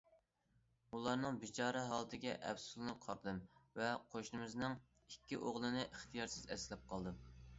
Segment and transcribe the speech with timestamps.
[0.93, 3.43] ئۇلارنىڭ بىچارە ھالىتىگە ئەپسۇسلىنىپ قارىدىم
[3.81, 4.77] ۋە قوشنىمىزنىڭ
[5.13, 7.23] ئىككى ئوغلىنى ئىختىيارسىز ئەسلەپ قالدىم.